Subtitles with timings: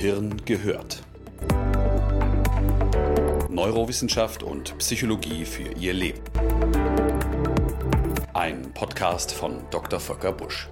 [0.00, 1.02] Gehirn gehört.
[3.50, 6.22] Neurowissenschaft und Psychologie für Ihr Leben.
[8.32, 10.00] Ein Podcast von Dr.
[10.00, 10.70] Volker Busch.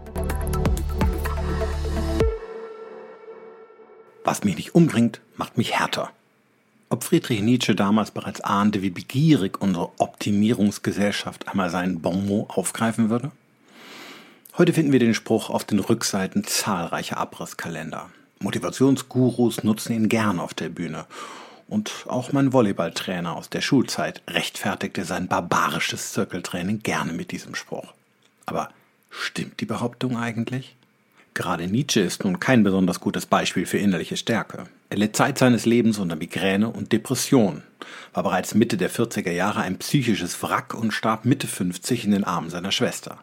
[4.24, 6.10] Was mich nicht umbringt, macht mich härter.
[6.88, 13.30] Ob Friedrich Nietzsche damals bereits ahnte, wie begierig unsere Optimierungsgesellschaft einmal seinen Bonmot aufgreifen würde?
[14.56, 18.08] Heute finden wir den Spruch auf den Rückseiten zahlreicher Abrisskalender.
[18.40, 21.06] Motivationsgurus nutzen ihn gern auf der Bühne.
[21.68, 27.92] Und auch mein Volleyballtrainer aus der Schulzeit rechtfertigte sein barbarisches Zirkeltraining gerne mit diesem Spruch.
[28.46, 28.70] Aber
[29.10, 30.76] stimmt die Behauptung eigentlich?
[31.34, 34.64] Gerade Nietzsche ist nun kein besonders gutes Beispiel für innerliche Stärke.
[34.90, 37.62] Er litt Zeit seines Lebens unter Migräne und Depression,
[38.12, 42.24] war bereits Mitte der 40er Jahre ein psychisches Wrack und starb Mitte 50 in den
[42.24, 43.18] Armen seiner Schwester.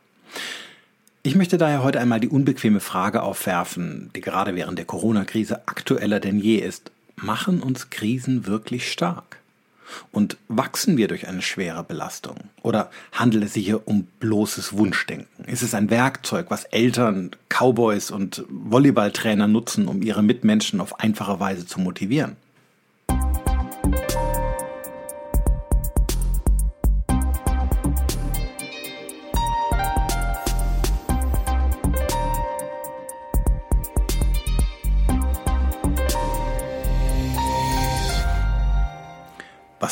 [1.25, 6.20] Ich möchte daher heute einmal die unbequeme Frage aufwerfen, die gerade während der Corona-Krise aktueller
[6.20, 6.91] denn je ist.
[7.15, 9.40] Machen uns Krisen wirklich stark?
[10.12, 12.35] Und wachsen wir durch eine schwere Belastung?
[12.62, 15.46] Oder handelt es sich hier um bloßes Wunschdenken?
[15.46, 21.40] Ist es ein Werkzeug, was Eltern, Cowboys und Volleyballtrainer nutzen, um ihre Mitmenschen auf einfache
[21.40, 22.35] Weise zu motivieren?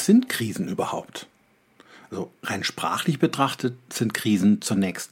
[0.04, 1.28] Sind Krisen überhaupt?
[2.12, 5.12] Also rein sprachlich betrachtet sind Krisen zunächst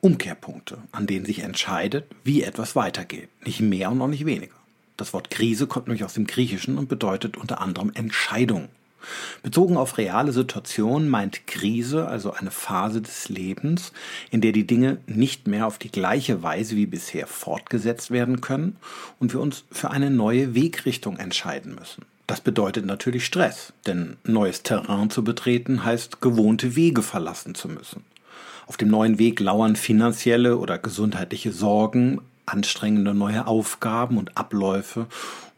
[0.00, 3.28] Umkehrpunkte, an denen sich entscheidet, wie etwas weitergeht.
[3.44, 4.54] Nicht mehr und noch nicht weniger.
[4.96, 8.70] Das Wort Krise kommt nämlich aus dem Griechischen und bedeutet unter anderem Entscheidung.
[9.42, 13.92] Bezogen auf reale Situationen meint Krise also eine Phase des Lebens,
[14.30, 18.76] in der die Dinge nicht mehr auf die gleiche Weise wie bisher fortgesetzt werden können
[19.18, 22.06] und wir uns für eine neue Wegrichtung entscheiden müssen.
[22.30, 28.04] Das bedeutet natürlich Stress, denn neues Terrain zu betreten heißt gewohnte Wege verlassen zu müssen.
[28.68, 35.08] Auf dem neuen Weg lauern finanzielle oder gesundheitliche Sorgen, anstrengende neue Aufgaben und Abläufe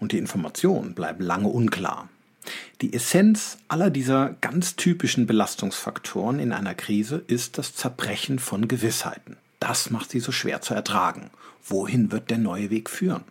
[0.00, 2.09] und die Informationen bleiben lange unklar.
[2.81, 9.37] Die Essenz aller dieser ganz typischen Belastungsfaktoren in einer Krise ist das Zerbrechen von Gewissheiten.
[9.61, 11.28] Das macht sie so schwer zu ertragen.
[11.62, 13.25] Wohin wird der neue Weg führen?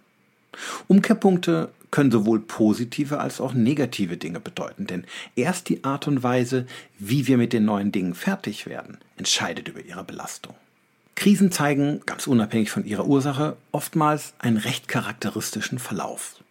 [0.87, 5.03] Umkehrpunkte können sowohl positive als auch negative Dinge bedeuten, denn
[5.35, 6.65] erst die Art und Weise,
[6.97, 10.55] wie wir mit den neuen Dingen fertig werden, entscheidet über ihre Belastung.
[11.15, 16.41] Krisen zeigen, ganz unabhängig von ihrer Ursache, oftmals einen recht charakteristischen Verlauf.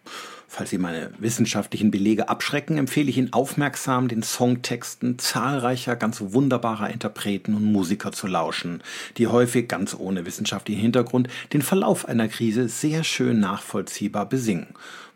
[0.53, 6.89] Falls Sie meine wissenschaftlichen Belege abschrecken, empfehle ich Ihnen aufmerksam den Songtexten zahlreicher ganz wunderbarer
[6.89, 8.83] Interpreten und Musiker zu lauschen,
[9.17, 14.67] die häufig ganz ohne wissenschaftlichen Hintergrund den Verlauf einer Krise sehr schön nachvollziehbar besingen.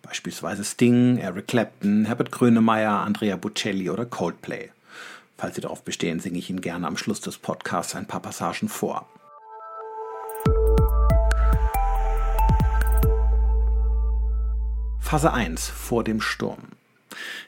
[0.06, 4.70] Beispielsweise Sting, Eric Clapton, Herbert Grönemeyer, Andrea Bocelli oder Coldplay.
[5.36, 8.70] Falls Sie darauf bestehen, singe ich Ihnen gerne am Schluss des Podcasts ein paar Passagen
[8.70, 9.10] vor.
[15.00, 16.60] Phase 1 vor dem Sturm.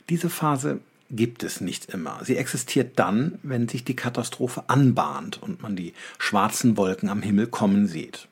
[0.10, 0.80] Diese Phase
[1.12, 2.20] gibt es nicht immer.
[2.24, 7.48] Sie existiert dann, wenn sich die Katastrophe anbahnt und man die schwarzen Wolken am Himmel
[7.48, 8.28] kommen sieht.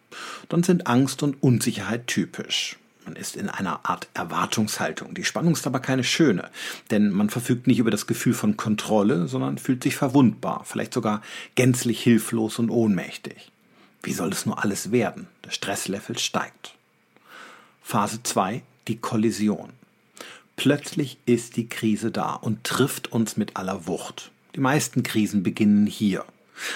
[0.49, 2.77] Dann sind Angst und Unsicherheit typisch.
[3.05, 5.13] Man ist in einer Art Erwartungshaltung.
[5.13, 6.49] Die Spannung ist aber keine schöne,
[6.91, 11.21] denn man verfügt nicht über das Gefühl von Kontrolle, sondern fühlt sich verwundbar, vielleicht sogar
[11.53, 13.51] gänzlich hilflos und ohnmächtig.
[14.01, 15.27] Wie soll es nur alles werden?
[15.45, 16.75] Der Stresslevel steigt.
[17.81, 19.69] Phase 2 die Kollision.
[20.55, 24.31] Plötzlich ist die Krise da und trifft uns mit aller Wucht.
[24.55, 26.23] Die meisten Krisen beginnen hier.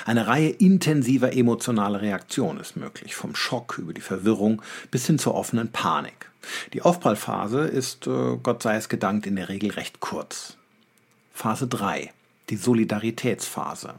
[0.06, 5.36] Eine Reihe intensiver emotionaler Reaktionen ist möglich, vom Schock über die Verwirrung bis hin zur
[5.36, 6.30] offenen Panik.
[6.74, 10.58] Die Aufprallphase ist, äh, Gott sei es gedankt, in der Regel recht kurz.
[11.34, 12.12] Phase 3.
[12.50, 13.96] Die Solidaritätsphase.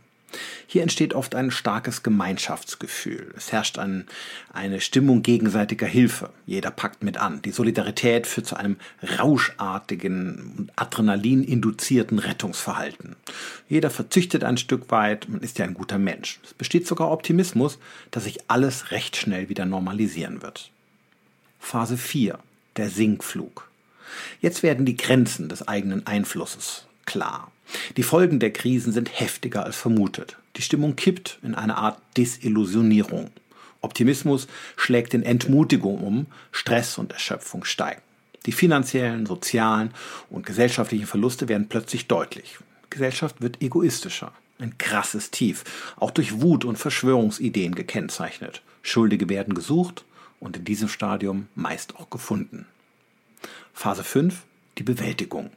[0.67, 3.33] Hier entsteht oft ein starkes Gemeinschaftsgefühl.
[3.37, 4.07] Es herrscht ein,
[4.53, 6.31] eine Stimmung gegenseitiger Hilfe.
[6.47, 7.43] Jeder packt mit an.
[7.43, 8.77] Die Solidarität führt zu einem
[9.19, 13.17] rauschartigen und adrenalin-induzierten Rettungsverhalten.
[13.69, 15.29] Jeder verzüchtet ein Stück weit.
[15.29, 16.41] Man ist ja ein guter Mensch.
[16.45, 17.79] Es besteht sogar Optimismus,
[18.11, 20.71] dass sich alles recht schnell wieder normalisieren wird.
[21.59, 22.39] Phase 4.
[22.77, 23.69] Der Sinkflug.
[24.41, 27.51] Jetzt werden die Grenzen des eigenen Einflusses klar.
[27.97, 30.37] Die Folgen der Krisen sind heftiger als vermutet.
[30.57, 33.31] Die Stimmung kippt in eine Art Desillusionierung.
[33.81, 34.47] Optimismus
[34.77, 38.03] schlägt in Entmutigung um, Stress und Erschöpfung steigen.
[38.47, 39.93] Die finanziellen, sozialen
[40.31, 42.59] und gesellschaftlichen Verluste werden plötzlich deutlich.
[42.89, 44.33] Gesellschaft wird egoistischer.
[44.59, 45.65] Ein krasses Tief,
[45.97, 48.63] auch durch Wut und Verschwörungsideen gekennzeichnet.
[48.83, 50.05] Schuldige werden gesucht
[50.39, 52.67] und in diesem Stadium meist auch gefunden.
[53.73, 54.43] Phase 5,
[54.79, 55.51] die Bewältigung.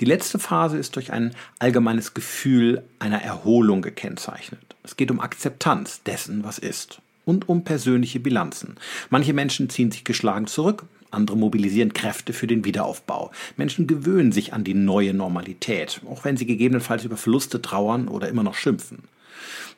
[0.00, 4.60] Die letzte Phase ist durch ein allgemeines Gefühl einer Erholung gekennzeichnet.
[4.82, 8.76] Es geht um Akzeptanz dessen, was ist und um persönliche Bilanzen.
[9.08, 13.30] Manche Menschen ziehen sich geschlagen zurück, andere mobilisieren Kräfte für den Wiederaufbau.
[13.56, 18.28] Menschen gewöhnen sich an die neue Normalität, auch wenn sie gegebenenfalls über Verluste trauern oder
[18.28, 19.04] immer noch schimpfen.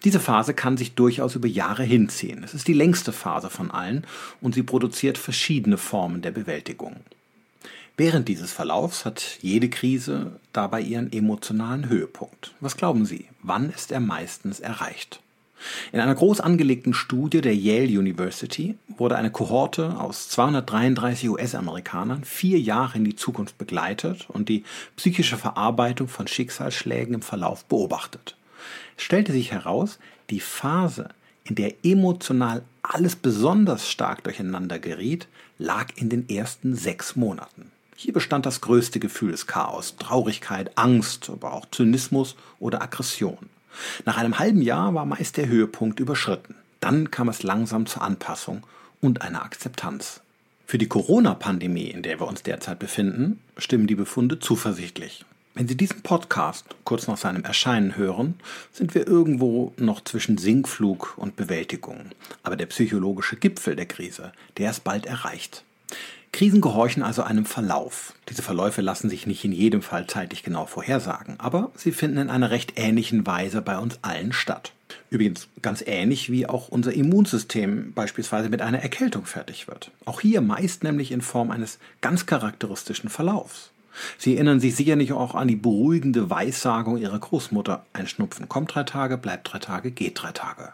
[0.05, 2.43] Diese Phase kann sich durchaus über Jahre hinziehen.
[2.43, 4.05] Es ist die längste Phase von allen
[4.41, 6.97] und sie produziert verschiedene Formen der Bewältigung.
[7.97, 12.55] Während dieses Verlaufs hat jede Krise dabei ihren emotionalen Höhepunkt.
[12.61, 15.21] Was glauben Sie, wann ist er meistens erreicht?
[15.93, 22.59] In einer groß angelegten Studie der Yale University wurde eine Kohorte aus 233 US-Amerikanern vier
[22.59, 24.65] Jahre in die Zukunft begleitet und die
[24.97, 28.37] psychische Verarbeitung von Schicksalsschlägen im Verlauf beobachtet.
[28.97, 29.99] Es stellte sich heraus,
[30.31, 31.11] die Phase,
[31.45, 35.29] in der emotional alles besonders stark durcheinander geriet,
[35.59, 37.72] lag in den ersten sechs Monaten.
[38.03, 43.49] Hier bestand das größte Gefühl des Chaos, Traurigkeit, Angst, aber auch Zynismus oder Aggression.
[44.05, 46.57] Nach einem halben Jahr war meist der Höhepunkt überschritten.
[46.81, 48.67] Dann kam es langsam zur Anpassung
[49.01, 50.21] und einer Akzeptanz.
[50.67, 55.25] Für die Corona-Pandemie, in der wir uns derzeit befinden, stimmen die Befunde zuversichtlich.
[55.55, 58.35] Wenn Sie diesen Podcast kurz nach seinem Erscheinen hören,
[58.73, 62.07] sind wir irgendwo noch zwischen Sinkflug und Bewältigung.
[62.43, 65.63] Aber der psychologische Gipfel der Krise, der ist bald erreicht.
[66.33, 68.15] Krisen gehorchen also einem Verlauf.
[68.31, 72.31] Diese Verläufe lassen sich nicht in jedem Fall zeitlich genau vorhersagen, aber sie finden in
[72.31, 74.73] einer recht ähnlichen Weise bei uns allen statt.
[75.11, 79.91] Übrigens ganz ähnlich wie auch unser Immunsystem beispielsweise mit einer Erkältung fertig wird.
[80.07, 83.71] Auch hier meist nämlich in Form eines ganz charakteristischen Verlaufs.
[84.17, 87.85] Sie erinnern sich sicherlich auch an die beruhigende Weissagung ihrer Großmutter.
[87.93, 90.73] Ein Schnupfen kommt drei Tage, bleibt drei Tage, geht drei Tage.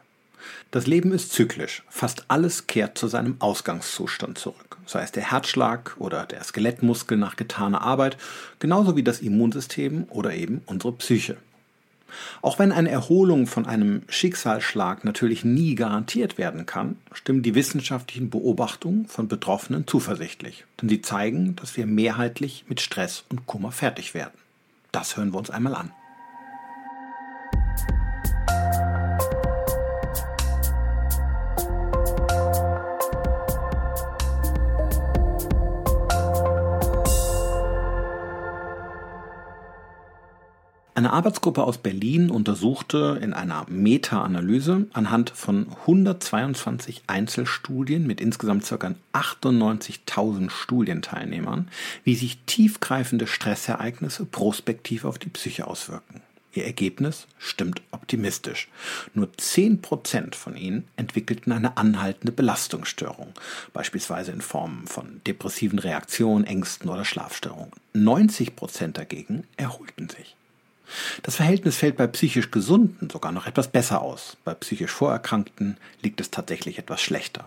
[0.71, 1.83] Das Leben ist zyklisch.
[1.89, 4.79] Fast alles kehrt zu seinem Ausgangszustand zurück.
[4.87, 8.17] Sei es der Herzschlag oder der Skelettmuskel nach getaner Arbeit,
[8.59, 11.37] genauso wie das Immunsystem oder eben unsere Psyche.
[12.41, 18.31] Auch wenn eine Erholung von einem Schicksalsschlag natürlich nie garantiert werden kann, stimmen die wissenschaftlichen
[18.31, 20.65] Beobachtungen von Betroffenen zuversichtlich.
[20.81, 24.39] Denn sie zeigen, dass wir mehrheitlich mit Stress und Kummer fertig werden.
[24.93, 25.93] Das hören wir uns einmal an.
[40.99, 48.95] Eine Arbeitsgruppe aus Berlin untersuchte in einer Meta-Analyse anhand von 122 Einzelstudien mit insgesamt ca.
[49.13, 51.69] 98.000 Studienteilnehmern,
[52.03, 56.21] wie sich tiefgreifende Stressereignisse prospektiv auf die Psyche auswirken.
[56.53, 58.67] Ihr Ergebnis stimmt optimistisch.
[59.15, 63.35] Nur 10% von ihnen entwickelten eine anhaltende Belastungsstörung,
[63.73, 67.71] beispielsweise in Form von depressiven Reaktionen, Ängsten oder Schlafstörungen.
[67.95, 70.35] 90% dagegen erholten sich.
[71.23, 74.37] Das Verhältnis fällt bei psychisch Gesunden sogar noch etwas besser aus.
[74.45, 77.45] Bei psychisch Vorerkrankten liegt es tatsächlich etwas schlechter.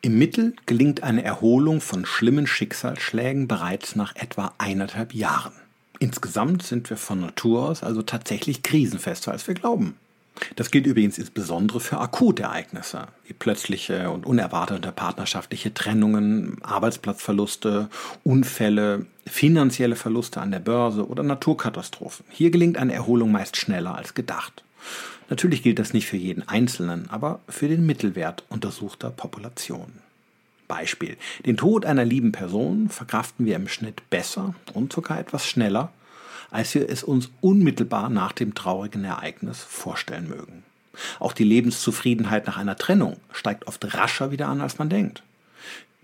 [0.00, 5.52] Im Mittel gelingt eine Erholung von schlimmen Schicksalsschlägen bereits nach etwa eineinhalb Jahren.
[5.98, 9.96] Insgesamt sind wir von Natur aus also tatsächlich krisenfester, als wir glauben.
[10.54, 17.88] Das gilt übrigens insbesondere für Akutereignisse, wie plötzliche und unerwartete partnerschaftliche Trennungen, Arbeitsplatzverluste,
[18.22, 22.24] Unfälle, finanzielle Verluste an der Börse oder Naturkatastrophen.
[22.30, 24.62] Hier gelingt eine Erholung meist schneller als gedacht.
[25.28, 30.06] Natürlich gilt das nicht für jeden Einzelnen, aber für den Mittelwert untersuchter Populationen.
[30.68, 31.16] Beispiel.
[31.44, 35.92] Den Tod einer lieben Person verkraften wir im Schnitt besser und sogar etwas schneller
[36.56, 40.62] als wir es uns unmittelbar nach dem traurigen Ereignis vorstellen mögen.
[41.20, 45.22] Auch die Lebenszufriedenheit nach einer Trennung steigt oft rascher wieder an, als man denkt.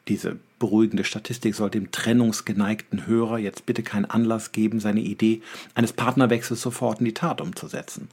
[0.09, 5.41] Diese beruhigende Statistik soll dem trennungsgeneigten Hörer jetzt bitte keinen Anlass geben, seine Idee
[5.75, 8.09] eines Partnerwechsels sofort in die Tat umzusetzen.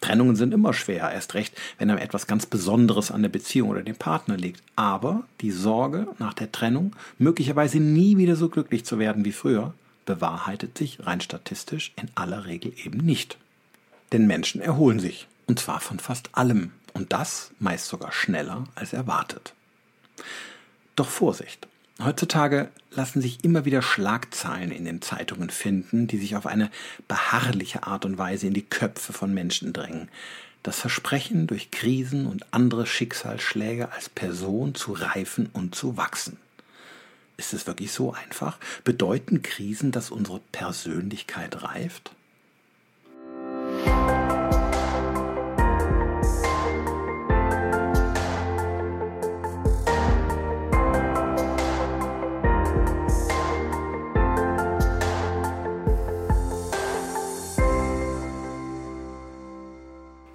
[0.00, 3.82] Trennungen sind immer schwer, erst recht, wenn einem etwas ganz Besonderes an der Beziehung oder
[3.82, 4.62] dem Partner liegt.
[4.76, 9.74] Aber die Sorge nach der Trennung, möglicherweise nie wieder so glücklich zu werden wie früher,
[10.04, 13.38] bewahrheitet sich rein statistisch in aller Regel eben nicht.
[14.12, 18.92] Denn Menschen erholen sich, und zwar von fast allem, und das meist sogar schneller als
[18.92, 19.54] erwartet.
[20.96, 21.66] Doch Vorsicht!
[22.02, 26.70] Heutzutage lassen sich immer wieder Schlagzeilen in den Zeitungen finden, die sich auf eine
[27.06, 30.08] beharrliche Art und Weise in die Köpfe von Menschen drängen.
[30.62, 36.38] Das Versprechen, durch Krisen und andere Schicksalsschläge als Person zu reifen und zu wachsen.
[37.42, 38.56] Ist es wirklich so einfach?
[38.84, 42.12] Bedeuten Krisen, dass unsere Persönlichkeit reift?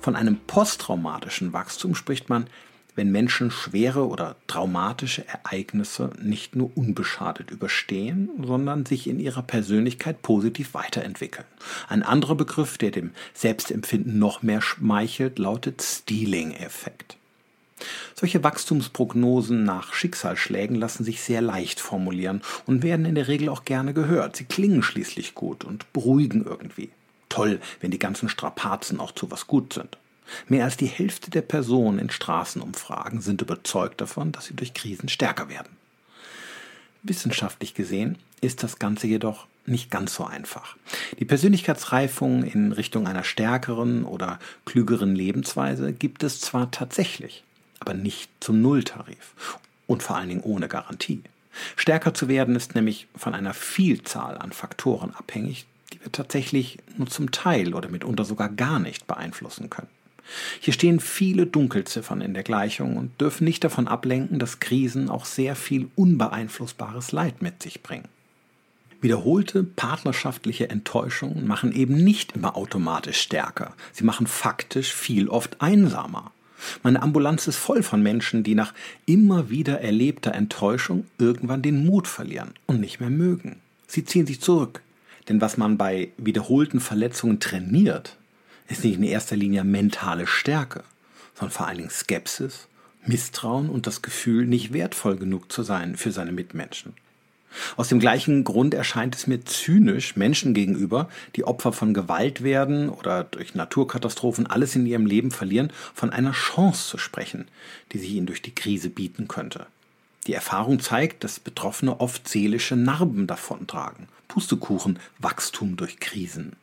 [0.02, 2.50] Von einem posttraumatischen Wachstum spricht man,
[2.98, 10.24] wenn Menschen schwere oder traumatische Ereignisse nicht nur unbeschadet überstehen, sondern sich in ihrer Persönlichkeit
[10.24, 11.46] positiv weiterentwickeln.
[11.88, 17.18] Ein anderer Begriff, der dem Selbstempfinden noch mehr schmeichelt, lautet Stealing-Effekt.
[18.16, 23.64] Solche Wachstumsprognosen nach Schicksalsschlägen lassen sich sehr leicht formulieren und werden in der Regel auch
[23.64, 24.36] gerne gehört.
[24.36, 26.90] Sie klingen schließlich gut und beruhigen irgendwie.
[27.30, 30.00] Toll, wenn die ganzen Strapazen auch zu was gut sind.
[30.48, 35.10] Mehr als die Hälfte der Personen in Straßenumfragen sind überzeugt davon, dass sie durch Krisen
[35.10, 35.70] stärker werden.
[37.04, 40.78] Wissenschaftlich gesehen ist das Ganze jedoch nicht ganz so einfach.
[41.20, 47.44] Die Persönlichkeitsreifung in Richtung einer stärkeren oder klügeren Lebensweise gibt es zwar tatsächlich,
[47.80, 51.22] aber nicht zum Nulltarif und vor allen Dingen ohne Garantie.
[51.76, 57.08] Stärker zu werden ist nämlich von einer Vielzahl an Faktoren abhängig, die wir tatsächlich nur
[57.08, 59.90] zum Teil oder mitunter sogar gar nicht beeinflussen können.
[60.60, 65.26] Hier stehen viele Dunkelziffern in der Gleichung und dürfen nicht davon ablenken, dass Krisen auch
[65.26, 68.08] sehr viel unbeeinflussbares Leid mit sich bringen.
[69.00, 73.76] Wiederholte partnerschaftliche Enttäuschungen machen eben nicht immer automatisch stärker.
[73.94, 76.32] Sie machen faktisch viel oft einsamer.
[76.82, 78.74] Meine Ambulanz ist voll von Menschen, die nach
[79.06, 83.58] immer wieder erlebter Enttäuschung irgendwann den Mut verlieren und nicht mehr mögen.
[83.86, 84.82] Sie ziehen sich zurück.
[85.30, 88.18] Denn was man bei wiederholten Verletzungen trainiert,
[88.68, 90.84] ist nicht in erster Linie mentale Stärke,
[91.36, 92.68] sondern vor allen Dingen Skepsis,
[93.06, 96.94] Misstrauen und das Gefühl, nicht wertvoll genug zu sein für seine Mitmenschen.
[97.78, 102.90] Aus dem gleichen Grund erscheint es mir zynisch Menschen gegenüber, die Opfer von Gewalt werden
[102.90, 107.48] oder durch Naturkatastrophen alles in ihrem Leben verlieren, von einer Chance zu sprechen,
[107.92, 109.66] die sich ihnen durch die Krise bieten könnte.
[110.28, 114.10] Die Erfahrung zeigt, dass Betroffene oft seelische Narben davontragen.
[114.28, 116.58] Pustekuchen, Wachstum durch Krisen.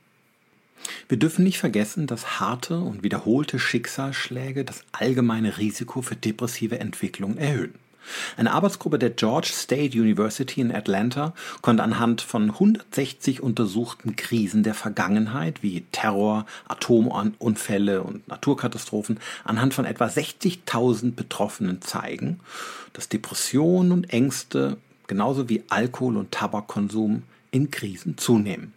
[1.08, 7.36] Wir dürfen nicht vergessen, dass harte und wiederholte Schicksalsschläge das allgemeine Risiko für depressive Entwicklung
[7.36, 7.74] erhöhen.
[8.36, 14.74] Eine Arbeitsgruppe der George State University in Atlanta konnte anhand von 160 untersuchten Krisen der
[14.74, 22.40] Vergangenheit wie Terror, Atomunfälle und Naturkatastrophen anhand von etwa 60.000 Betroffenen zeigen,
[22.92, 24.76] dass Depressionen und Ängste
[25.06, 28.72] genauso wie Alkohol- und Tabakkonsum in Krisen zunehmen.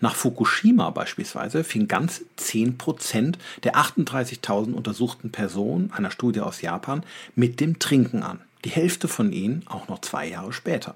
[0.00, 7.02] Nach Fukushima beispielsweise fing ganze 10% der 38.000 untersuchten Personen einer Studie aus Japan
[7.34, 8.40] mit dem Trinken an.
[8.64, 10.94] Die Hälfte von ihnen auch noch zwei Jahre später.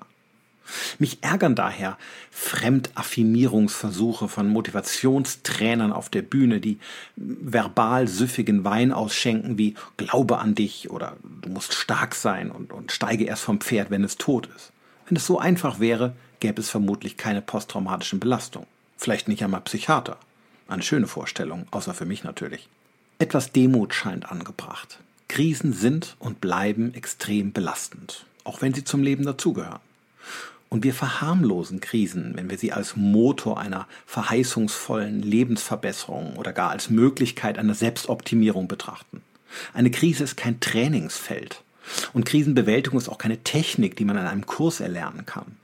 [0.99, 1.99] Mich ärgern daher
[2.31, 6.79] Fremdaffirmierungsversuche von Motivationstrainern auf der Bühne, die
[7.17, 12.93] verbal süffigen Wein ausschenken wie Glaube an dich oder du musst stark sein und, und
[12.93, 14.73] steige erst vom Pferd, wenn es tot ist.
[15.07, 18.69] Wenn es so einfach wäre, gäbe es vermutlich keine posttraumatischen Belastungen.
[19.04, 20.16] Vielleicht nicht einmal Psychiater.
[20.66, 22.70] Eine schöne Vorstellung, außer für mich natürlich.
[23.18, 24.99] Etwas Demut scheint angebracht.
[25.28, 29.82] Krisen sind und bleiben extrem belastend, auch wenn sie zum Leben dazugehören.
[30.70, 36.88] Und wir verharmlosen Krisen, wenn wir sie als Motor einer verheißungsvollen Lebensverbesserung oder gar als
[36.88, 39.20] Möglichkeit einer Selbstoptimierung betrachten.
[39.75, 41.62] Eine Krise ist kein Trainingsfeld.
[42.14, 45.58] Und Krisenbewältigung ist auch keine Technik, die man in einem Kurs erlernen kann.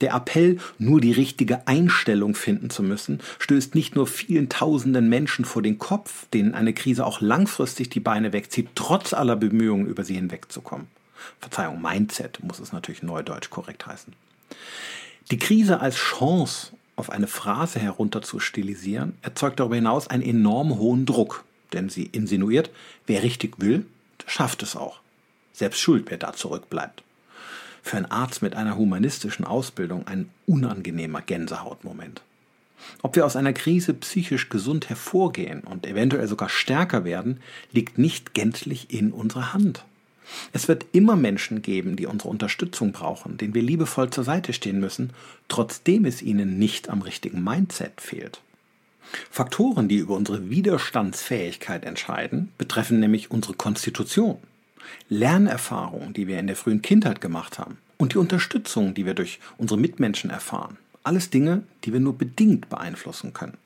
[0.00, 5.44] Der Appell, nur die richtige Einstellung finden zu müssen, stößt nicht nur vielen tausenden Menschen
[5.44, 10.04] vor den Kopf, denen eine Krise auch langfristig die Beine wegzieht, trotz aller Bemühungen, über
[10.04, 10.88] sie hinwegzukommen.
[11.38, 14.12] Verzeihung, Mindset muss es natürlich neudeutsch korrekt heißen.
[15.30, 20.78] Die Krise als Chance auf eine Phrase herunter zu stilisieren, erzeugt darüber hinaus einen enorm
[20.78, 22.70] hohen Druck, denn sie insinuiert,
[23.06, 23.86] wer richtig will,
[24.26, 25.00] schafft es auch.
[25.52, 27.02] Selbst schuld, wer da zurückbleibt
[27.82, 32.22] für einen Arzt mit einer humanistischen Ausbildung ein unangenehmer Gänsehautmoment.
[33.02, 37.40] Ob wir aus einer Krise psychisch gesund hervorgehen und eventuell sogar stärker werden,
[37.72, 39.84] liegt nicht gänzlich in unserer Hand.
[40.52, 44.80] Es wird immer Menschen geben, die unsere Unterstützung brauchen, denen wir liebevoll zur Seite stehen
[44.80, 45.10] müssen,
[45.48, 48.40] trotzdem es ihnen nicht am richtigen Mindset fehlt.
[49.30, 54.38] Faktoren, die über unsere Widerstandsfähigkeit entscheiden, betreffen nämlich unsere Konstitution.
[55.08, 59.40] Lernerfahrungen, die wir in der frühen Kindheit gemacht haben und die Unterstützung, die wir durch
[59.58, 60.78] unsere Mitmenschen erfahren.
[61.02, 63.56] Alles Dinge, die wir nur bedingt beeinflussen können.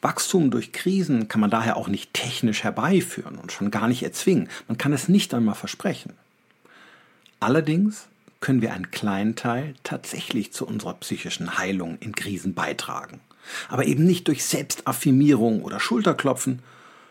[0.00, 4.48] Wachstum durch Krisen kann man daher auch nicht technisch herbeiführen und schon gar nicht erzwingen.
[4.68, 6.12] Man kann es nicht einmal versprechen.
[7.40, 8.08] Allerdings
[8.40, 13.20] können wir einen kleinen Teil tatsächlich zu unserer psychischen Heilung in Krisen beitragen.
[13.68, 16.60] Aber eben nicht durch Selbstaffirmierung oder Schulterklopfen,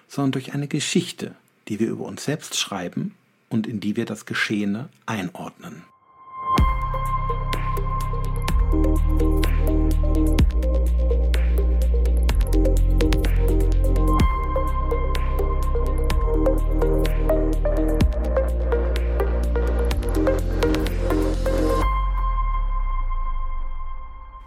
[0.08, 1.34] sondern durch eine Geschichte,
[1.68, 3.16] die wir über uns selbst schreiben
[3.52, 5.84] und in die wir das Geschehene einordnen.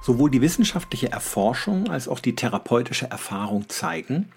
[0.01, 4.29] Sowohl die wissenschaftliche Erforschung als auch die therapeutische Erfahrung zeigen,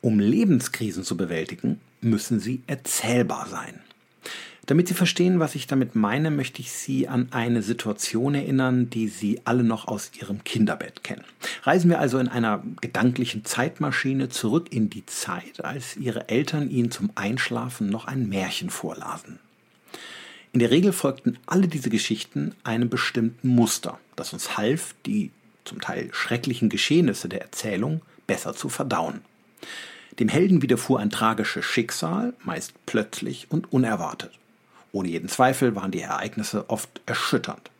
[0.00, 3.80] um Lebenskrisen zu bewältigen, müssen sie erzählbar sein.
[4.66, 9.08] Damit Sie verstehen, was ich damit meine, möchte ich Sie an eine Situation erinnern, die
[9.08, 11.24] Sie alle noch aus Ihrem Kinderbett kennen.
[11.62, 16.90] Reisen wir also in einer gedanklichen Zeitmaschine zurück in die Zeit, als Ihre Eltern Ihnen
[16.90, 19.38] zum Einschlafen noch ein Märchen vorlasen.
[20.52, 25.30] In der Regel folgten alle diese Geschichten einem bestimmten Muster, das uns half, die
[25.64, 29.22] zum Teil schrecklichen Geschehnisse der Erzählung besser zu verdauen.
[30.18, 34.32] Dem Helden widerfuhr ein tragisches Schicksal, meist plötzlich und unerwartet.
[34.90, 37.70] Ohne jeden Zweifel waren die Ereignisse oft erschütternd.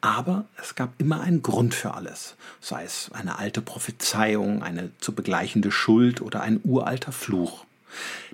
[0.00, 5.14] Aber es gab immer einen Grund für alles, sei es eine alte Prophezeiung, eine zu
[5.14, 7.66] begleichende Schuld oder ein uralter Fluch.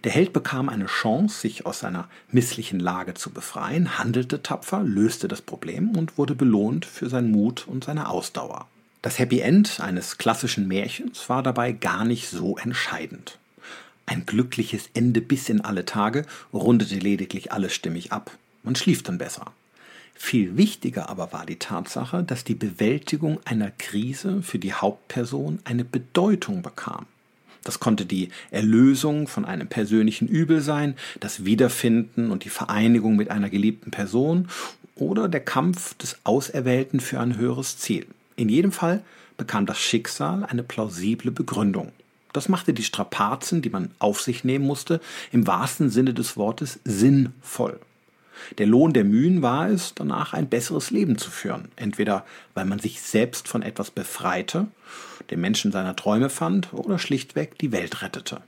[0.04, 5.28] Der Held bekam eine Chance, sich aus seiner misslichen Lage zu befreien, handelte tapfer, löste
[5.28, 8.68] das Problem und wurde belohnt für seinen Mut und seine Ausdauer.
[9.06, 13.38] Das Happy End eines klassischen Märchens war dabei gar nicht so entscheidend.
[14.04, 18.32] Ein glückliches Ende bis in alle Tage rundete lediglich alles stimmig ab.
[18.64, 19.52] Man schlief dann besser.
[20.16, 25.84] Viel wichtiger aber war die Tatsache, dass die Bewältigung einer Krise für die Hauptperson eine
[25.84, 27.06] Bedeutung bekam.
[27.62, 33.30] Das konnte die Erlösung von einem persönlichen Übel sein, das Wiederfinden und die Vereinigung mit
[33.30, 34.48] einer geliebten Person
[34.96, 38.06] oder der Kampf des Auserwählten für ein höheres Ziel.
[38.36, 39.02] In jedem Fall
[39.36, 41.92] bekam das Schicksal eine plausible Begründung.
[42.32, 45.00] Das machte die Strapazen, die man auf sich nehmen musste,
[45.32, 47.80] im wahrsten Sinne des Wortes sinnvoll.
[48.58, 52.78] Der Lohn der Mühen war es, danach ein besseres Leben zu führen, entweder weil man
[52.78, 54.66] sich selbst von etwas befreite,
[55.30, 58.42] den Menschen seiner Träume fand oder schlichtweg die Welt rettete.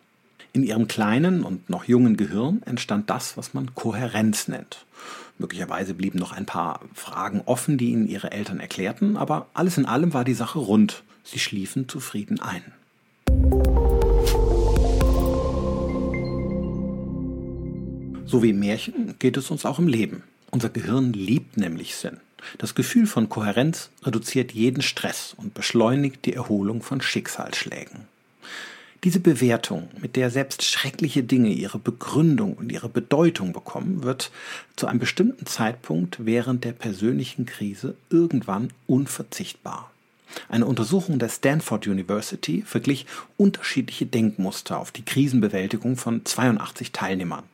[0.52, 4.86] In ihrem kleinen und noch jungen Gehirn entstand das, was man Kohärenz nennt.
[5.38, 9.86] Möglicherweise blieben noch ein paar Fragen offen, die ihnen ihre Eltern erklärten, aber alles in
[9.86, 11.04] allem war die Sache rund.
[11.22, 12.62] Sie schliefen zufrieden ein.
[18.26, 20.22] So wie im Märchen geht es uns auch im Leben.
[20.50, 22.18] Unser Gehirn liebt nämlich Sinn.
[22.58, 28.06] Das Gefühl von Kohärenz reduziert jeden Stress und beschleunigt die Erholung von Schicksalsschlägen.
[29.04, 34.32] Diese Bewertung, mit der selbst schreckliche Dinge ihre Begründung und ihre Bedeutung bekommen, wird
[34.74, 39.92] zu einem bestimmten Zeitpunkt während der persönlichen Krise irgendwann unverzichtbar.
[40.48, 43.06] Eine Untersuchung der Stanford University verglich
[43.36, 47.44] unterschiedliche Denkmuster auf die Krisenbewältigung von 82 Teilnehmern.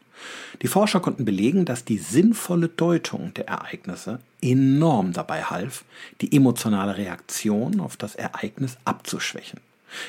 [0.62, 5.84] Die Forscher konnten belegen, dass die sinnvolle Deutung der Ereignisse enorm dabei half,
[6.22, 9.60] die emotionale Reaktion auf das Ereignis abzuschwächen.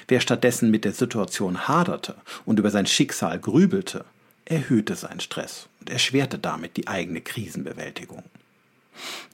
[0.08, 4.06] Wer stattdessen mit der Situation haderte und über sein Schicksal grübelte,
[4.45, 8.24] erhöhte seinen Stress und erschwerte damit die eigene Krisenbewältigung.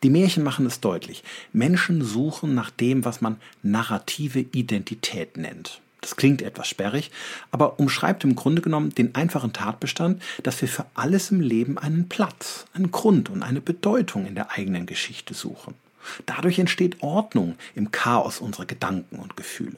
[0.03, 1.23] Die Märchen machen es deutlich.
[1.53, 5.81] Menschen suchen nach dem, was man narrative Identität nennt.
[6.01, 7.11] Das klingt etwas sperrig,
[7.51, 12.09] aber umschreibt im Grunde genommen den einfachen Tatbestand, dass wir für alles im Leben einen
[12.09, 15.75] Platz, einen Grund und eine Bedeutung in der eigenen Geschichte suchen.
[16.25, 19.77] Dadurch entsteht Ordnung im Chaos unserer Gedanken und Gefühle.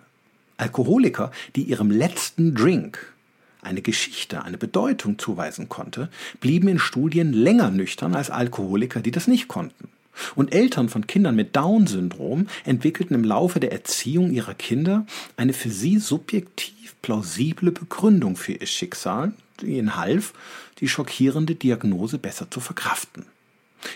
[0.57, 3.13] Alkoholiker, die ihrem letzten Drink
[3.61, 6.09] eine Geschichte, eine Bedeutung zuweisen konnte,
[6.41, 9.89] blieben in Studien länger nüchtern als Alkoholiker, die das nicht konnten.
[10.35, 15.05] Und Eltern von Kindern mit Down-Syndrom entwickelten im Laufe der Erziehung ihrer Kinder
[15.37, 20.33] eine für sie subjektiv plausible Begründung für ihr Schicksal, die ihnen half,
[20.79, 23.25] die schockierende Diagnose besser zu verkraften.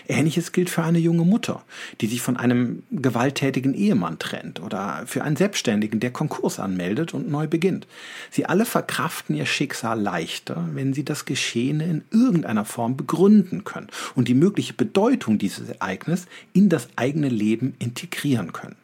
[0.08, 1.62] Ähnliches gilt für eine junge Mutter,
[2.00, 7.30] die sich von einem gewalttätigen Ehemann trennt oder für einen Selbstständigen, der Konkurs anmeldet und
[7.30, 7.86] neu beginnt.
[8.30, 13.88] Sie alle verkraften ihr Schicksal leichter, wenn sie das Geschehene in irgendeiner Form begründen können
[14.14, 18.76] und die mögliche Bedeutung dieses Ereignisses in das eigene Leben integrieren können.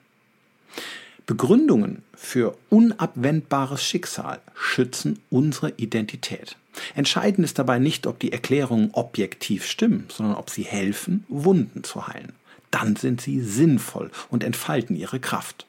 [1.27, 6.57] Begründungen für unabwendbares Schicksal schützen unsere Identität.
[6.94, 12.08] Entscheidend ist dabei nicht, ob die Erklärungen objektiv stimmen, sondern ob sie helfen, Wunden zu
[12.08, 12.32] heilen.
[12.70, 15.66] Dann sind sie sinnvoll und entfalten ihre Kraft.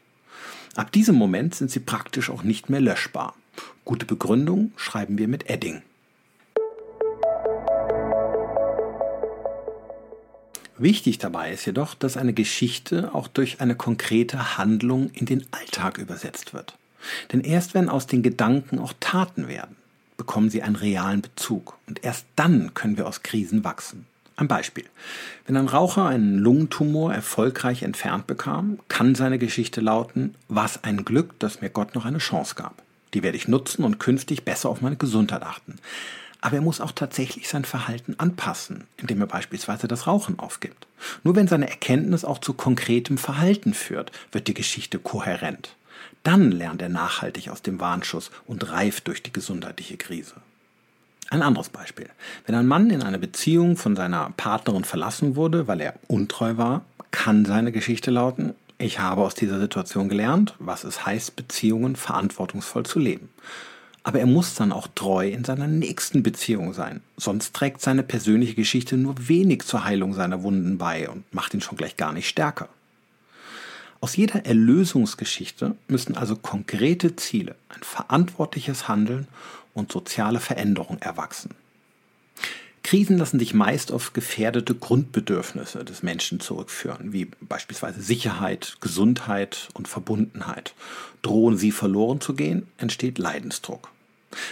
[0.76, 3.36] Ab diesem Moment sind sie praktisch auch nicht mehr löschbar.
[3.86, 5.82] Gute Begründung schreiben wir mit Edding.
[10.78, 15.98] Wichtig dabei ist jedoch, dass eine Geschichte auch durch eine konkrete Handlung in den Alltag
[15.98, 16.78] übersetzt wird.
[17.32, 19.78] Denn erst wenn aus den Gedanken auch Taten werden,
[20.26, 21.78] bekommen sie einen realen Bezug.
[21.88, 24.08] Und erst dann können wir aus Krisen wachsen.
[24.38, 24.86] Ein Beispiel.
[25.46, 31.40] Wenn ein Raucher einen Lungentumor erfolgreich entfernt bekam, kann seine Geschichte lauten, was ein Glück,
[31.40, 32.82] dass mir Gott noch eine Chance gab.
[33.14, 35.76] Die werde ich nutzen und künftig besser auf meine Gesundheit achten.
[36.42, 40.88] Aber er muss auch tatsächlich sein Verhalten anpassen, indem er beispielsweise das Rauchen aufgibt.
[41.24, 45.76] Nur wenn seine Erkenntnis auch zu konkretem Verhalten führt, wird die Geschichte kohärent.
[46.26, 50.34] Dann lernt er nachhaltig aus dem Warnschuss und reift durch die gesundheitliche Krise.
[51.30, 52.10] Ein anderes Beispiel.
[52.48, 56.84] Wenn ein Mann in einer Beziehung von seiner Partnerin verlassen wurde, weil er untreu war,
[57.12, 62.88] kann seine Geschichte lauten, ich habe aus dieser Situation gelernt, was es heißt, Beziehungen verantwortungsvoll
[62.88, 63.30] zu leben.
[64.02, 67.02] Aber er muss dann auch treu in seiner nächsten Beziehung sein.
[67.18, 71.62] Sonst trägt seine persönliche Geschichte nur wenig zur Heilung seiner Wunden bei und macht ihn
[71.62, 72.70] schon gleich gar nicht stärker.
[74.06, 79.28] Aus jeder Erlösungsgeschichte müssen also konkrete Ziele, ein verantwortliches Handeln
[79.74, 81.56] und soziale Veränderung erwachsen.
[82.84, 89.88] Krisen lassen sich meist auf gefährdete Grundbedürfnisse des Menschen zurückführen, wie beispielsweise Sicherheit, Gesundheit und
[89.88, 90.76] Verbundenheit.
[91.24, 93.90] Drohen sie verloren zu gehen, entsteht Leidensdruck.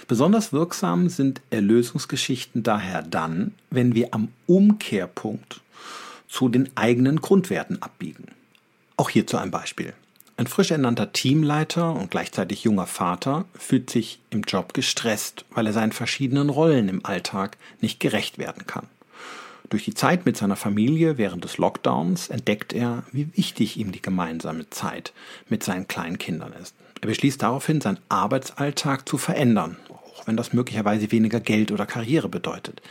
[0.07, 5.61] Besonders wirksam sind Erlösungsgeschichten daher dann, wenn wir am Umkehrpunkt
[6.27, 8.29] zu den eigenen Grundwerten abbiegen.
[8.97, 9.93] Auch hierzu ein Beispiel.
[10.35, 15.73] Ein frisch ernannter Teamleiter und gleichzeitig junger Vater fühlt sich im Job gestresst, weil er
[15.73, 18.87] seinen verschiedenen Rollen im Alltag nicht gerecht werden kann.
[19.69, 24.01] Durch die Zeit mit seiner Familie während des Lockdowns entdeckt er, wie wichtig ihm die
[24.01, 25.13] gemeinsame Zeit
[25.49, 26.75] mit seinen kleinen Kindern ist.
[27.01, 32.29] Er beschließt daraufhin, seinen Arbeitsalltag zu verändern, auch wenn das möglicherweise weniger Geld oder Karriere
[32.29, 32.81] bedeutet.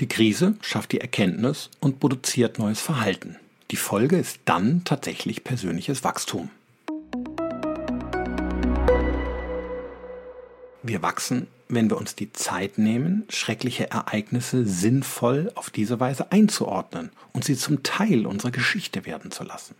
[0.00, 3.36] Die Krise schafft die Erkenntnis und produziert neues Verhalten.
[3.70, 6.50] Die Folge ist dann tatsächlich persönliches Wachstum.
[10.82, 17.10] Wir wachsen, wenn wir uns die Zeit nehmen, schreckliche Ereignisse sinnvoll auf diese Weise einzuordnen
[17.32, 19.74] und sie zum Teil unserer Geschichte werden zu lassen.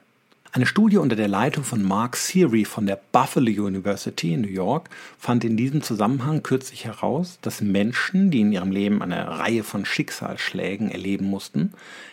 [0.57, 4.89] Eine Studie unter der Leitung von Mark Seary von der Buffalo University in New York
[5.19, 9.85] fand in diesem Zusammenhang kürzlich heraus, dass Menschen, die in ihrem Leben eine Reihe von
[9.85, 11.73] Schicksalsschlägen erleben mussten,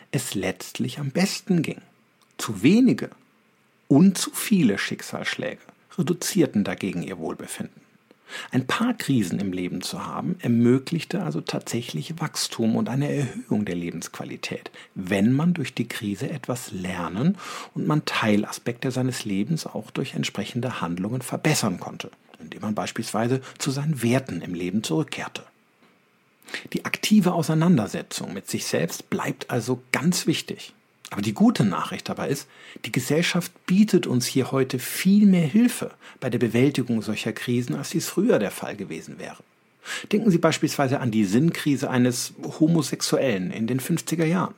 [0.10, 1.84] es letztlich am besten ging.
[2.40, 3.12] Zu wenige
[3.88, 5.62] und zu viele Schicksalsschläge
[6.00, 7.81] reduzierten dagegen ihr Wohlbefinden.
[8.52, 13.76] Ein paar Krisen im Leben zu haben, ermöglichte also tatsächlich Wachstum und eine Erhöhung der
[13.76, 17.38] Lebensqualität, wenn man durch die Krise etwas lernen
[17.74, 23.72] und man Teilaspekte seines Lebens auch durch entsprechende Handlungen verbessern konnte, indem man beispielsweise zu
[23.72, 25.44] seinen Werten im Leben zurückkehrte.
[26.74, 30.74] Die aktive Auseinandersetzung mit sich selbst bleibt also ganz wichtig.
[31.12, 32.48] Aber die gute Nachricht dabei ist,
[32.86, 37.90] die Gesellschaft bietet uns hier heute viel mehr Hilfe bei der Bewältigung solcher Krisen, als
[37.90, 39.38] dies früher der Fall gewesen wäre.
[40.12, 44.54] Denken Sie beispielsweise an die Sinnkrise eines Homosexuellen in den 50er Jahren,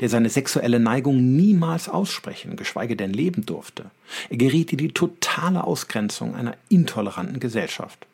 [0.00, 3.90] der seine sexuelle Neigung niemals aussprechen, geschweige denn leben durfte.
[4.30, 8.06] Er geriet in die totale Ausgrenzung einer intoleranten Gesellschaft.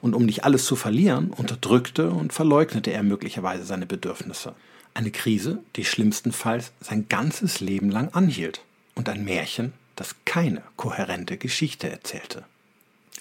[0.00, 4.54] Und um nicht alles zu verlieren, unterdrückte und verleugnete er möglicherweise seine Bedürfnisse.
[4.96, 8.62] Eine Krise, die schlimmstenfalls sein ganzes Leben lang anhielt.
[8.94, 12.44] Und ein Märchen, das keine kohärente Geschichte erzählte.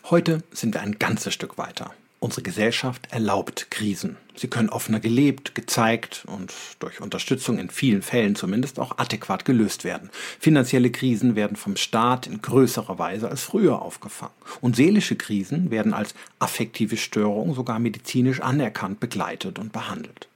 [0.10, 1.94] Heute sind wir ein ganzes Stück weiter.
[2.22, 4.16] Unsere Gesellschaft erlaubt Krisen.
[4.36, 9.84] Sie können offener gelebt, gezeigt und durch Unterstützung in vielen Fällen zumindest auch adäquat gelöst
[9.84, 10.10] werden.
[10.40, 14.34] Finanzielle Krisen werden vom Staat in größerer Weise als früher aufgefangen.
[14.62, 20.30] Und seelische Krisen werden als affektive Störung sogar medizinisch anerkannt, begleitet und behandelt.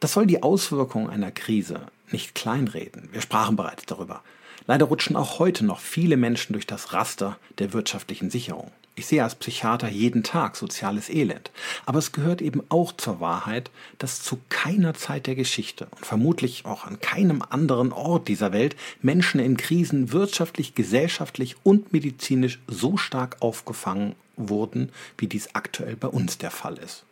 [0.00, 1.80] Das soll die Auswirkungen einer Krise
[2.10, 3.08] nicht kleinreden.
[3.12, 4.22] Wir sprachen bereits darüber.
[4.66, 8.70] Leider rutschen auch heute noch viele Menschen durch das Raster der wirtschaftlichen Sicherung.
[8.96, 11.50] Ich sehe als Psychiater jeden Tag soziales Elend.
[11.84, 16.64] Aber es gehört eben auch zur Wahrheit, dass zu keiner Zeit der Geschichte und vermutlich
[16.64, 22.96] auch an keinem anderen Ort dieser Welt Menschen in Krisen wirtschaftlich, gesellschaftlich und medizinisch so
[22.96, 27.04] stark aufgefangen wurden, wie dies aktuell bei uns der Fall ist.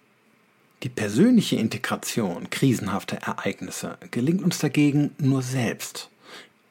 [0.82, 6.10] Die persönliche Integration krisenhafter Ereignisse gelingt uns dagegen nur selbst.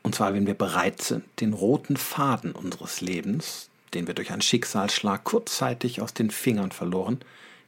[0.04, 4.42] Und zwar, wenn wir bereit sind, den roten Faden unseres Lebens, den wir durch einen
[4.42, 7.22] Schicksalsschlag kurzzeitig aus den Fingern verloren,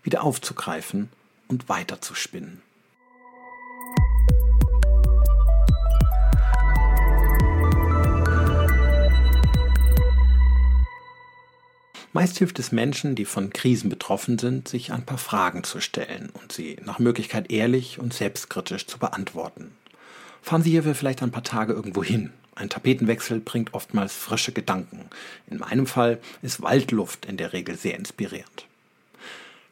[0.03, 1.09] wieder aufzugreifen
[1.47, 2.61] und weiterzuspinnen.
[12.15, 16.29] Meist hilft es Menschen, die von Krisen betroffen sind, sich ein paar Fragen zu stellen
[16.39, 19.71] und sie nach Möglichkeit ehrlich und selbstkritisch zu beantworten.
[20.43, 22.31] Fahren Sie hierfür vielleicht ein paar Tage irgendwo hin.
[22.53, 25.09] Ein Tapetenwechsel bringt oftmals frische Gedanken.
[25.49, 28.67] In meinem Fall ist Waldluft in der Regel sehr inspirierend.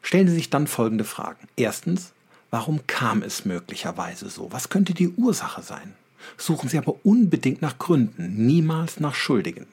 [0.00, 1.46] Stellen Sie sich dann folgende Fragen.
[1.54, 2.12] Erstens,
[2.50, 4.50] warum kam es möglicherweise so?
[4.50, 5.94] Was könnte die Ursache sein?
[6.36, 9.66] Suchen Sie aber unbedingt nach Gründen, niemals nach Schuldigen.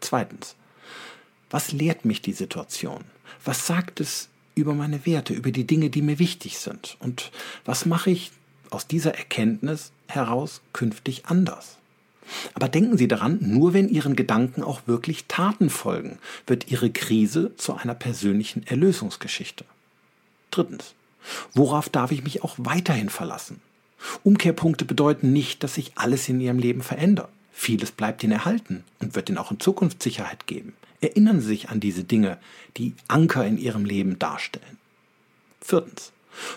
[0.00, 0.56] Zweitens,
[1.50, 3.04] was lehrt mich die Situation?
[3.44, 6.96] Was sagt es über meine Werte, über die Dinge, die mir wichtig sind.
[7.00, 7.30] Und
[7.64, 8.30] was mache ich
[8.70, 11.76] aus dieser Erkenntnis heraus künftig anders?
[12.54, 17.56] Aber denken Sie daran, nur wenn Ihren Gedanken auch wirklich Taten folgen, wird Ihre Krise
[17.56, 19.64] zu einer persönlichen Erlösungsgeschichte.
[20.52, 20.94] Drittens.
[21.52, 23.60] Worauf darf ich mich auch weiterhin verlassen?
[24.22, 27.28] Umkehrpunkte bedeuten nicht, dass sich alles in Ihrem Leben verändert.
[27.52, 30.72] Vieles bleibt Ihnen erhalten und wird Ihnen auch in Zukunft Sicherheit geben.
[31.00, 32.38] Erinnern Sie sich an diese Dinge,
[32.76, 34.78] die Anker in Ihrem Leben darstellen.
[35.60, 36.12] Viertens.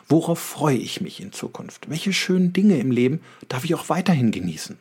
[0.08, 1.89] Worauf freue ich mich in Zukunft?
[1.89, 4.77] Welche schönen Dinge im Leben darf ich auch weiterhin genießen?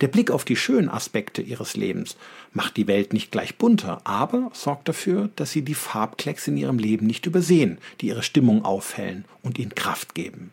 [0.00, 2.16] Der Blick auf die schönen Aspekte ihres Lebens
[2.52, 6.78] macht die Welt nicht gleich bunter, aber sorgt dafür, dass sie die Farbklecks in ihrem
[6.78, 10.50] Leben nicht übersehen, die ihre Stimmung aufhellen und ihnen Kraft geben.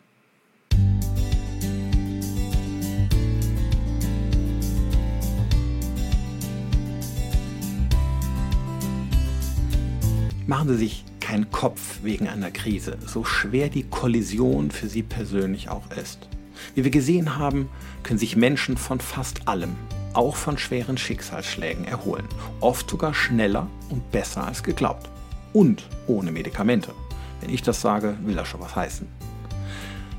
[10.48, 15.68] Machen Sie sich keinen Kopf wegen einer Krise, so schwer die Kollision für Sie persönlich
[15.68, 16.26] auch ist.
[16.74, 17.68] Wie wir gesehen haben,
[18.02, 19.76] können sich Menschen von fast allem,
[20.14, 22.24] auch von schweren Schicksalsschlägen, erholen.
[22.60, 25.10] Oft sogar schneller und besser als geglaubt.
[25.52, 26.94] Und ohne Medikamente.
[27.42, 29.06] Wenn ich das sage, will das schon was heißen.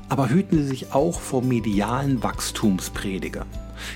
[0.08, 3.48] Aber hüten Sie sich auch vor medialen Wachstumspredigern.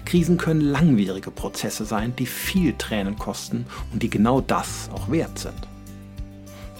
[0.04, 5.38] Krisen können langwierige Prozesse sein, die viel Tränen kosten und die genau das auch wert
[5.38, 5.68] sind.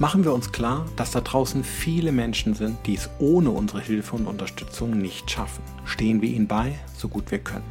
[0.01, 4.17] Machen wir uns klar, dass da draußen viele Menschen sind, die es ohne unsere Hilfe
[4.17, 5.63] und Unterstützung nicht schaffen.
[5.85, 7.65] Stehen wir ihnen bei, so gut wir können.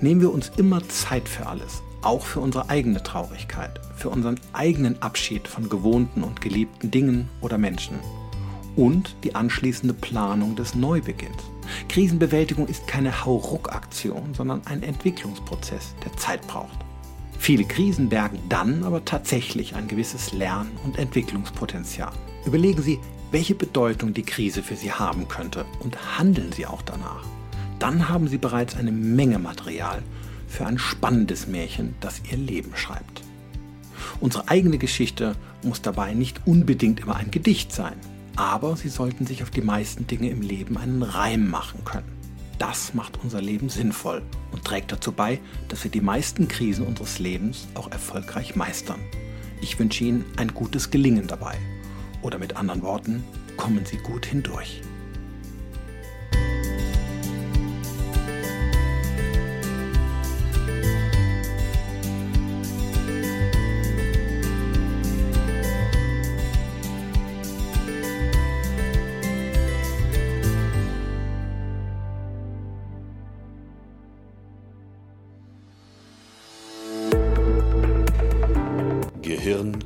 [0.00, 5.00] Nehmen wir uns immer Zeit für alles, auch für unsere eigene Traurigkeit, für unseren eigenen
[5.00, 8.00] Abschied von gewohnten und geliebten Dingen oder Menschen
[8.74, 11.42] und die anschließende Planung des Neubeginns.
[11.88, 16.78] Krisenbewältigung ist keine Hauruck-Aktion, sondern ein Entwicklungsprozess, der Zeit braucht.
[17.40, 22.12] Viele Krisen bergen dann aber tatsächlich ein gewisses Lern- und Entwicklungspotenzial.
[22.44, 22.98] Überlegen Sie,
[23.30, 27.24] welche Bedeutung die Krise für Sie haben könnte und handeln Sie auch danach.
[27.78, 30.02] Dann haben Sie bereits eine Menge Material
[30.48, 33.22] für ein spannendes Märchen, das Ihr Leben schreibt.
[34.20, 37.96] Unsere eigene Geschichte muss dabei nicht unbedingt immer ein Gedicht sein,
[38.36, 42.19] aber Sie sollten sich auf die meisten Dinge im Leben einen Reim machen können.
[42.60, 44.20] Das macht unser Leben sinnvoll
[44.52, 49.00] und trägt dazu bei, dass wir die meisten Krisen unseres Lebens auch erfolgreich meistern.
[49.62, 51.56] Ich wünsche Ihnen ein gutes Gelingen dabei.
[52.20, 53.24] Oder mit anderen Worten,
[53.56, 54.82] kommen Sie gut hindurch.